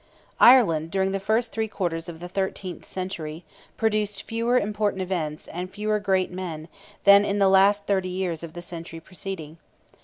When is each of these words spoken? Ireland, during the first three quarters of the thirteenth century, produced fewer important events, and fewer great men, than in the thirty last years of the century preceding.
Ireland, 0.39 0.89
during 0.89 1.11
the 1.11 1.19
first 1.19 1.51
three 1.51 1.67
quarters 1.67 2.09
of 2.09 2.19
the 2.19 2.27
thirteenth 2.27 2.85
century, 2.85 3.45
produced 3.77 4.23
fewer 4.23 4.57
important 4.57 5.03
events, 5.03 5.47
and 5.47 5.69
fewer 5.69 5.99
great 5.99 6.31
men, 6.31 6.69
than 7.03 7.23
in 7.23 7.37
the 7.37 7.45
thirty 7.85 8.09
last 8.09 8.15
years 8.17 8.41
of 8.41 8.53
the 8.53 8.63
century 8.63 8.99
preceding. 8.99 9.59